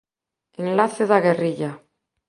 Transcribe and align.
Enlace 0.63 1.05
da 1.13 1.19
guerrilla. 1.27 1.71